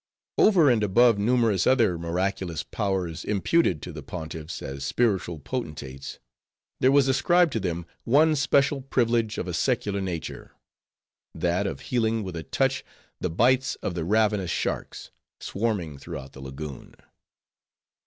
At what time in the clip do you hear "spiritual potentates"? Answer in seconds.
4.83-6.17